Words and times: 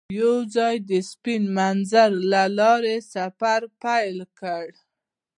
هغوی 0.03 0.15
یوځای 0.23 0.75
د 0.89 0.91
سپین 1.11 1.43
منظر 1.57 2.09
له 2.31 2.43
لارې 2.59 2.95
سفر 3.13 3.61
پیل 3.83 4.17
کړ. 4.39 4.65